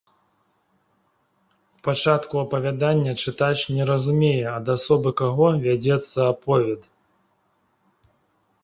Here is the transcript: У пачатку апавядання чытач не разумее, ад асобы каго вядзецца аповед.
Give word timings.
У 1.75 1.83
пачатку 1.87 2.33
апавядання 2.45 3.13
чытач 3.25 3.59
не 3.77 3.83
разумее, 3.91 4.41
ад 4.57 4.65
асобы 4.77 5.09
каго 5.23 5.47
вядзецца 5.69 6.17
аповед. 6.33 6.91